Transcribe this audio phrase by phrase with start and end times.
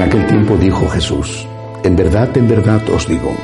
[0.00, 1.46] En aquel tiempo dijo Jesús,
[1.84, 3.34] en verdad, en verdad os digo,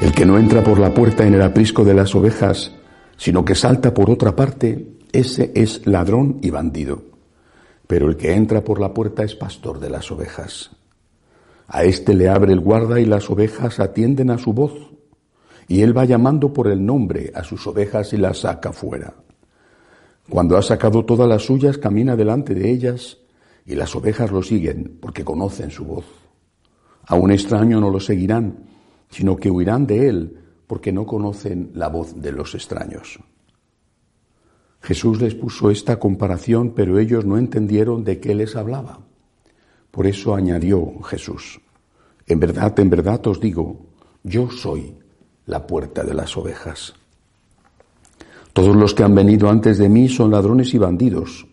[0.00, 2.72] el que no entra por la puerta en el aprisco de las ovejas,
[3.18, 7.02] sino que salta por otra parte, ese es ladrón y bandido.
[7.86, 10.70] Pero el que entra por la puerta es pastor de las ovejas.
[11.66, 14.72] A éste le abre el guarda y las ovejas atienden a su voz.
[15.68, 19.12] Y él va llamando por el nombre a sus ovejas y las saca fuera.
[20.30, 23.18] Cuando ha sacado todas las suyas, camina delante de ellas
[23.68, 26.06] y las ovejas lo siguen porque conocen su voz.
[27.06, 28.64] A un extraño no lo seguirán,
[29.10, 33.18] sino que huirán de él porque no conocen la voz de los extraños.
[34.80, 39.00] Jesús les puso esta comparación, pero ellos no entendieron de qué les hablaba.
[39.90, 41.60] Por eso añadió Jesús,
[42.26, 43.86] en verdad, en verdad os digo,
[44.22, 44.94] yo soy
[45.44, 46.94] la puerta de las ovejas.
[48.54, 51.47] Todos los que han venido antes de mí son ladrones y bandidos,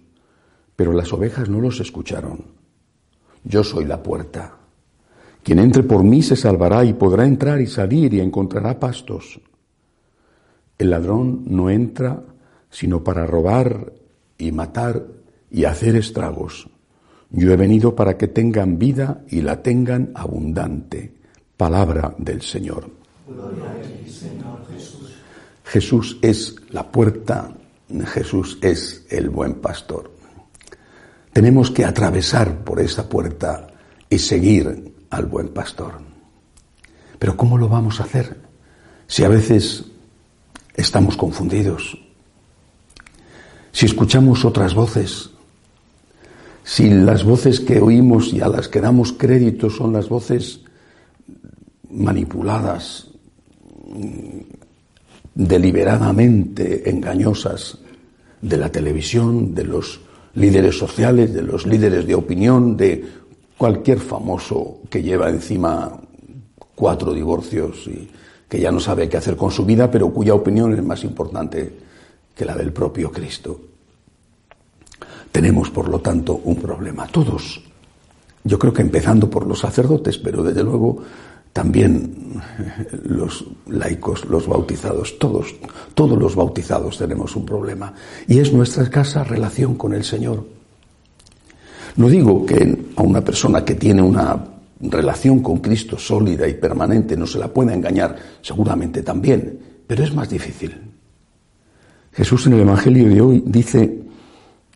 [0.76, 2.46] pero las ovejas no los escucharon.
[3.44, 4.58] Yo soy la puerta.
[5.44, 9.40] Quien entre por mí se salvará y podrá entrar y salir y encontrará pastos.
[10.78, 12.24] El ladrón no entra
[12.70, 13.94] sino para robar
[14.38, 15.06] y matar
[15.50, 16.68] y hacer estragos.
[17.30, 21.14] Yo he venido para que tengan vida y la tengan abundante.
[21.56, 22.90] Palabra del Señor.
[24.70, 25.16] Jesús.
[25.64, 27.56] Jesús es la puerta,
[28.08, 30.15] Jesús es el buen pastor.
[31.36, 33.68] Tenemos que atravesar por esa puerta
[34.10, 35.96] y seguir al buen pastor.
[37.20, 38.38] Pero ¿cómo lo vamos a hacer?
[39.06, 39.84] Si a veces
[40.76, 41.98] estamos confundidos,
[43.74, 45.32] si escuchamos otras voces,
[46.64, 50.62] si las voces que oímos y a las que damos crédito son las voces
[51.90, 53.08] manipuladas,
[55.34, 57.78] deliberadamente engañosas
[58.42, 60.05] de la televisión, de los
[60.36, 63.04] líderes sociales, de los líderes de opinión, de
[63.58, 66.00] cualquier famoso que lleva encima
[66.76, 68.10] cuatro divorcios y
[68.48, 71.74] que ya no sabe qué hacer con su vida, pero cuya opinión es más importante
[72.36, 73.60] que la del propio Cristo.
[75.32, 77.08] Tenemos, por lo tanto, un problema.
[77.08, 77.62] Todos,
[78.44, 81.02] yo creo que empezando por los sacerdotes, pero desde luego
[81.56, 82.14] también
[83.06, 85.56] los laicos, los bautizados, todos,
[85.94, 87.94] todos los bautizados tenemos un problema.
[88.28, 90.46] Y es nuestra escasa relación con el Señor.
[91.96, 94.38] No digo que a una persona que tiene una
[94.82, 99.58] relación con Cristo sólida y permanente no se la pueda engañar, seguramente también,
[99.88, 100.76] pero es más difícil.
[102.12, 104.04] Jesús en el Evangelio de hoy dice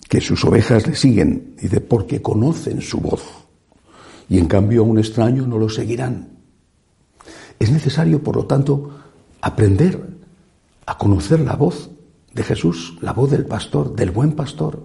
[0.07, 3.23] que sus ovejas le siguen, dice, porque conocen su voz.
[4.29, 6.38] Y en cambio a un extraño no lo seguirán.
[7.59, 8.89] Es necesario, por lo tanto,
[9.41, 10.01] aprender
[10.85, 11.89] a conocer la voz
[12.33, 14.81] de Jesús, la voz del pastor, del buen pastor,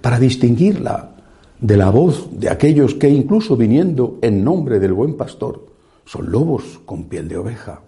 [0.00, 1.14] para distinguirla
[1.60, 5.66] de la voz de aquellos que incluso viniendo en nombre del buen pastor
[6.04, 7.82] son lobos con piel de oveja.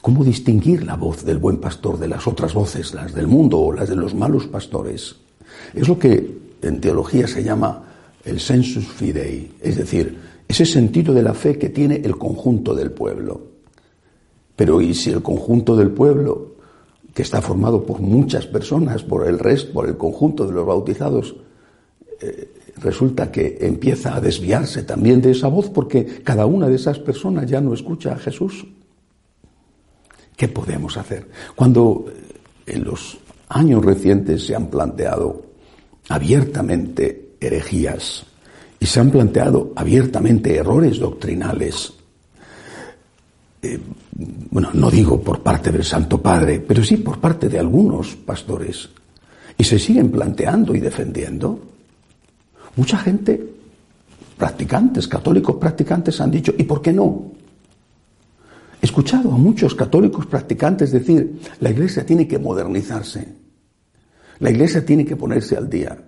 [0.00, 3.72] ¿Cómo distinguir la voz del buen pastor de las otras voces, las del mundo o
[3.72, 5.16] las de los malos pastores?
[5.74, 7.82] Es lo que en teología se llama
[8.24, 12.92] el sensus fidei, es decir, ese sentido de la fe que tiene el conjunto del
[12.92, 13.40] pueblo.
[14.54, 16.56] Pero ¿y si el conjunto del pueblo,
[17.12, 21.36] que está formado por muchas personas, por el resto, por el conjunto de los bautizados,
[22.20, 26.98] eh, resulta que empieza a desviarse también de esa voz porque cada una de esas
[26.98, 28.66] personas ya no escucha a Jesús?
[30.36, 31.28] ¿Qué podemos hacer?
[31.54, 33.18] Cuando eh, en los
[33.48, 35.42] años recientes se han planteado
[36.08, 38.26] abiertamente herejías,
[38.78, 41.92] y se han planteado abiertamente errores doctrinales.
[43.62, 43.80] Eh,
[44.50, 48.88] bueno, no digo por parte del Santo Padre, pero sí por parte de algunos pastores.
[49.58, 51.58] Y se siguen planteando y defendiendo.
[52.76, 53.54] Mucha gente,
[54.36, 57.32] practicantes, católicos practicantes, han dicho, ¿y por qué no?
[58.80, 63.26] He escuchado a muchos católicos practicantes decir, la iglesia tiene que modernizarse,
[64.38, 65.98] la iglesia tiene que ponerse al día.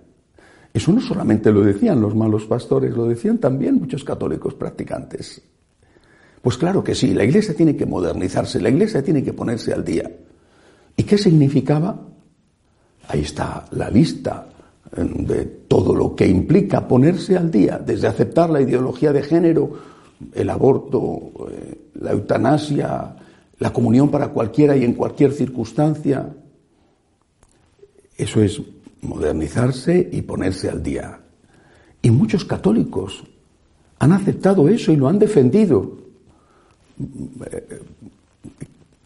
[0.73, 5.41] Eso no solamente lo decían los malos pastores, lo decían también muchos católicos practicantes.
[6.41, 9.83] Pues claro que sí, la iglesia tiene que modernizarse, la iglesia tiene que ponerse al
[9.83, 10.09] día.
[10.95, 11.99] ¿Y qué significaba?
[13.07, 14.47] Ahí está la lista
[14.95, 19.71] eh, de todo lo que implica ponerse al día, desde aceptar la ideología de género,
[20.33, 23.15] el aborto, eh, la eutanasia,
[23.57, 26.29] la comunión para cualquiera y en cualquier circunstancia.
[28.15, 28.61] Eso es
[29.01, 31.21] modernizarse y ponerse al día.
[32.01, 33.23] Y muchos católicos
[33.99, 35.97] han aceptado eso y lo han defendido.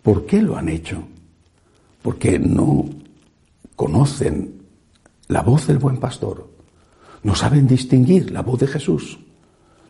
[0.01, 1.03] ¿Por qué lo han hecho?
[2.01, 2.85] Porque no
[3.75, 4.61] conocen
[5.27, 6.47] la voz del buen pastor,
[7.23, 9.19] no saben distinguir la voz de Jesús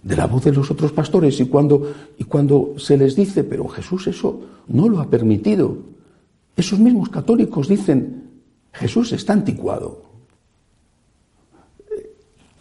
[0.04, 3.68] de la voz de los otros pastores y cuando, y cuando se les dice, pero
[3.70, 5.78] Jesús eso no lo ha permitido,
[6.56, 8.23] esos mismos católicos dicen,
[8.74, 10.04] Jesús está anticuado.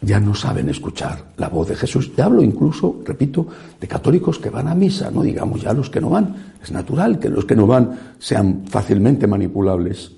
[0.01, 2.11] Ya no saben escuchar la voz de Jesús.
[2.15, 3.47] Y hablo incluso, repito,
[3.79, 6.53] de católicos que van a misa, no digamos ya los que no van.
[6.61, 10.11] Es natural que los que no van sean fácilmente manipulables.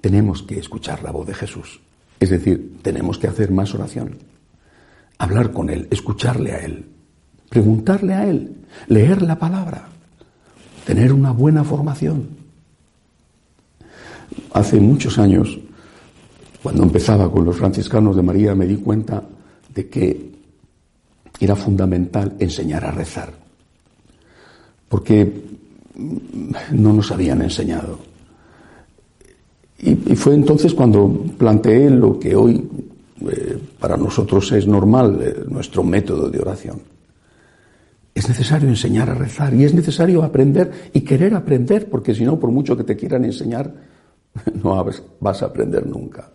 [0.00, 1.80] Tenemos que escuchar la voz de Jesús.
[2.18, 4.18] Es decir, tenemos que hacer más oración
[5.18, 6.86] hablar con Él, escucharle a Él,
[7.48, 8.56] preguntarle a Él,
[8.88, 9.88] leer la palabra,
[10.84, 12.43] tener una buena formación.
[14.52, 15.58] Hace muchos años,
[16.62, 19.22] cuando empezaba con los franciscanos de María, me di cuenta
[19.74, 20.34] de que
[21.40, 23.32] era fundamental enseñar a rezar,
[24.88, 25.42] porque
[26.72, 27.98] no nos habían enseñado.
[29.78, 32.66] Y, fue entonces cuando planteé lo que hoy
[33.28, 36.80] eh, para nosotros es normal eh, nuestro método de oración.
[38.14, 42.38] Es necesario enseñar a rezar y es necesario aprender y querer aprender, porque si no,
[42.38, 43.74] por mucho que te quieran enseñar,
[44.62, 44.84] no
[45.20, 46.30] vas a aprender nunca.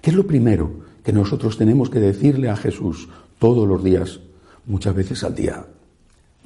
[0.00, 0.70] ¿Qué es lo primero
[1.04, 3.08] que nosotros tenemos que decirle a Jesús
[3.38, 4.20] todos los días,
[4.66, 5.64] muchas veces al día?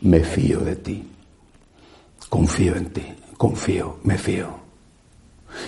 [0.03, 1.03] Me fío de ti,
[2.29, 3.03] confío en ti,
[3.37, 4.49] confío, me fío.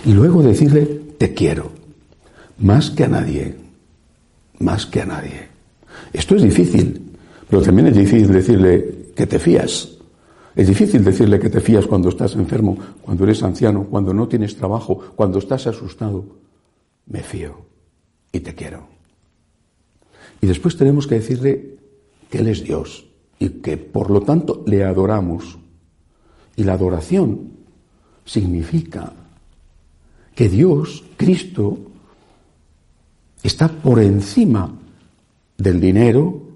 [0.05, 0.85] Y luego decirle,
[1.17, 1.71] te quiero,
[2.59, 3.55] más que a nadie,
[4.59, 5.47] más que a nadie.
[6.13, 7.15] Esto es difícil,
[7.49, 9.89] pero también es difícil decirle que te fías.
[10.59, 14.57] Es difícil decirle que te fías cuando estás enfermo, cuando eres anciano, cuando no tienes
[14.57, 16.25] trabajo, cuando estás asustado.
[17.05, 17.61] Me fío
[18.33, 18.85] y te quiero.
[20.41, 21.77] Y después tenemos que decirle
[22.29, 23.05] que Él es Dios
[23.39, 25.57] y que por lo tanto le adoramos.
[26.57, 27.51] Y la adoración
[28.25, 29.13] significa
[30.35, 31.77] que Dios, Cristo,
[33.43, 34.77] está por encima
[35.57, 36.49] del dinero,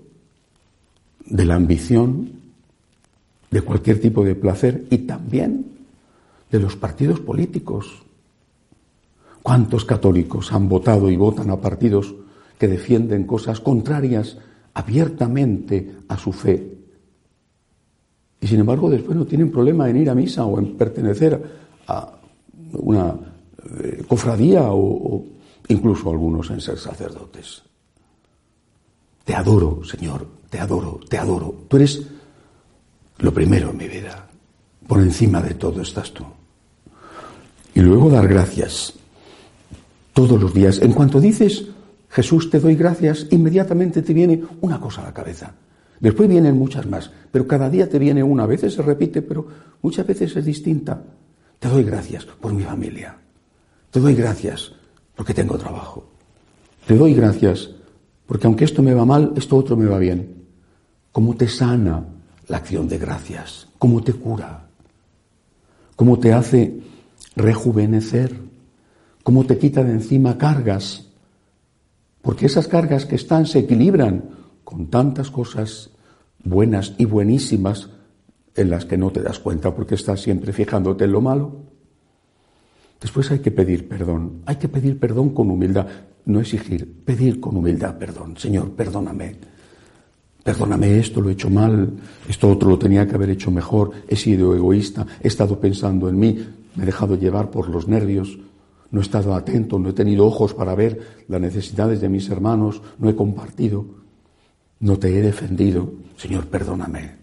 [1.26, 2.33] de la ambición,
[3.54, 5.66] de cualquier tipo de placer y también
[6.50, 8.02] de los partidos políticos.
[9.44, 12.16] ¿Cuántos católicos han votado y votan a partidos
[12.58, 14.38] que defienden cosas contrarias
[14.74, 16.78] abiertamente a su fe?
[18.42, 21.42] Y sin embargo después no tienen problema en ir a misa o en pertenecer
[21.88, 22.12] a
[22.74, 23.16] una
[23.70, 25.26] eh, cofradía o,
[25.68, 27.62] incluso algunos en ser sacerdotes.
[29.24, 31.54] Te adoro, Señor, te adoro, te adoro.
[31.68, 32.02] Tú eres
[33.24, 34.28] lo primero en mi vida.
[34.86, 36.26] Por encima de todo estás tú.
[37.74, 38.94] Y luego dar gracias
[40.12, 40.80] todos los días.
[40.82, 41.66] En cuanto dices,
[42.10, 45.54] Jesús, te doy gracias, inmediatamente te viene una cosa a la cabeza.
[46.02, 48.44] Después vienen muchas más, pero cada día te viene una.
[48.44, 49.48] A veces se repite, pero
[49.82, 51.02] muchas veces es distinta.
[51.60, 53.16] Te doy gracias por mi familia.
[53.90, 54.74] Te doy gracias
[55.16, 56.06] porque tengo trabajo.
[56.86, 57.70] Te doy gracias
[58.26, 60.44] porque aunque esto me va mal, esto otro me va bien.
[61.14, 62.04] ¿Cómo te sana
[62.48, 63.68] la acción de gracias?
[63.80, 64.68] ¿Cómo te cura?
[65.96, 66.80] ¿Cómo te hace
[67.36, 68.36] rejuvenecer?
[69.24, 71.08] ¿Cómo te quita de encima cargas?
[72.22, 74.30] Porque esas cargas que están se equilibran
[74.64, 75.92] con tantas cosas
[76.44, 77.90] buenas y buenísimas
[78.56, 81.56] en las que no te das cuenta porque estás siempre fijándote en lo malo.
[83.00, 85.88] Después hay que pedir perdón, hay que pedir perdón con humildad,
[86.26, 88.38] no exigir, pedir con humildad perdón.
[88.38, 89.36] Señor, perdóname,
[90.44, 91.90] perdóname esto, lo he hecho mal,
[92.28, 96.20] esto otro lo tenía que haber hecho mejor, he sido egoísta, he estado pensando en
[96.20, 98.38] mí, me he dejado llevar por los nervios,
[98.92, 102.82] no he estado atento, no he tenido ojos para ver las necesidades de mis hermanos,
[103.00, 103.86] no he compartido,
[104.82, 105.92] no te he defendido.
[106.18, 107.16] Señor, perdóname.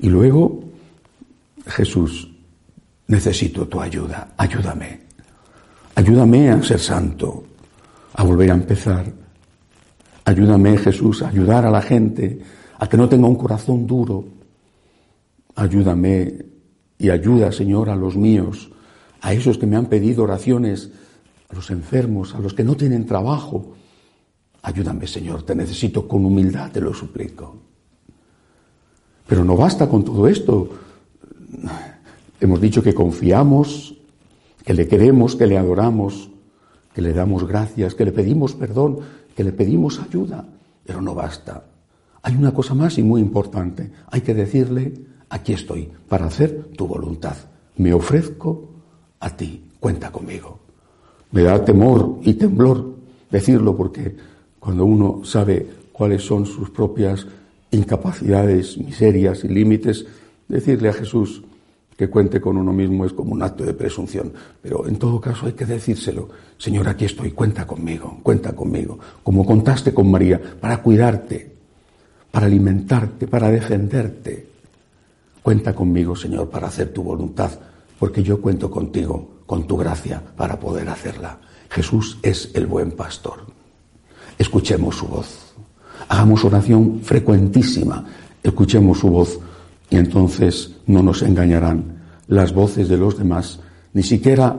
[0.00, 0.64] Y luego,
[1.66, 2.30] Jesús,
[3.08, 5.00] necesito tu ayuda, ayúdame.
[5.96, 7.44] Ayúdame a ser santo,
[8.14, 9.21] a volver a empezar.
[10.24, 12.40] Ayúdame, Jesús, a ayudar a la gente,
[12.78, 14.24] a que no tenga un corazón duro.
[15.54, 16.46] Ayúdame
[16.98, 18.70] y ayuda, Señor, a los míos,
[19.20, 20.90] a esos que me han pedido oraciones,
[21.48, 23.74] a los enfermos, a los que no tienen trabajo.
[24.62, 27.56] Ayúdame, Señor, te necesito con humildad, te lo suplico.
[29.26, 30.70] Pero no basta con todo esto.
[32.40, 33.96] Hemos dicho que confiamos,
[34.64, 36.30] que le queremos, que le adoramos,
[36.94, 39.00] que le damos gracias, que le pedimos perdón,
[39.34, 40.44] que le pedimos ayuda.
[40.84, 41.64] Pero no basta.
[42.22, 43.90] Hay una cosa más y muy importante.
[44.10, 44.94] Hay que decirle,
[45.28, 47.36] aquí estoy, para hacer tu voluntad.
[47.76, 48.68] Me ofrezco
[49.20, 50.60] a ti, cuenta conmigo.
[51.30, 52.94] Me da temor y temblor
[53.30, 54.14] decirlo porque
[54.58, 57.26] cuando uno sabe cuáles son sus propias
[57.70, 60.06] incapacidades, miserias y límites,
[60.46, 61.42] decirle a Jesús
[62.02, 64.32] que cuente con uno mismo es como un acto de presunción.
[64.60, 66.28] Pero en todo caso hay que decírselo.
[66.58, 68.98] Señor, aquí estoy, cuenta conmigo, cuenta conmigo.
[69.22, 71.54] Como contaste con María, para cuidarte,
[72.28, 74.48] para alimentarte, para defenderte.
[75.44, 77.52] Cuenta conmigo, Señor, para hacer tu voluntad,
[78.00, 81.38] porque yo cuento contigo, con tu gracia, para poder hacerla.
[81.70, 83.46] Jesús es el buen pastor.
[84.36, 85.54] Escuchemos su voz.
[86.08, 88.04] Hagamos oración frecuentísima.
[88.42, 89.38] Escuchemos su voz
[89.92, 93.60] y entonces no nos engañarán las voces de los demás,
[93.92, 94.58] ni siquiera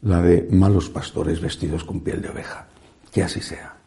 [0.00, 2.66] la de malos pastores vestidos con piel de oveja.
[3.12, 3.79] Que así sea.